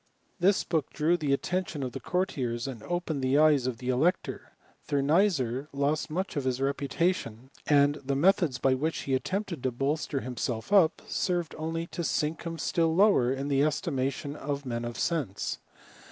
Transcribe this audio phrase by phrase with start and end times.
[0.39, 3.89] This book drew the attention of the cour tiers, and opened the eyes of the
[3.89, 4.53] elector.
[4.87, 9.69] Thur ^ysser lost much of his reputation; and the methods ^ which he attempted to
[9.69, 14.87] bolster himself up, served ^ly to sink him still lower in the estimation of ^n
[14.87, 15.59] of sense.